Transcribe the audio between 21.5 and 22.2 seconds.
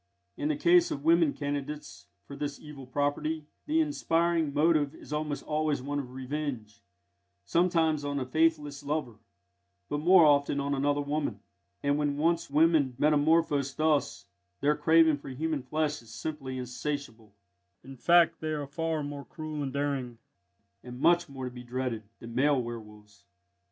be dreaded,